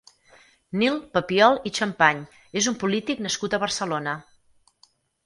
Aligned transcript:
Nil 0.83 0.95
Papiol 1.17 1.59
i 1.69 1.71
Champagne 1.79 2.41
és 2.63 2.71
un 2.73 2.79
polític 2.85 3.21
nascut 3.27 3.57
a 3.57 3.61
Barcelona. 3.65 4.17